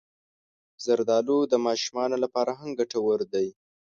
[0.83, 3.47] زردالو د ماشومانو لپاره هم ګټور دی.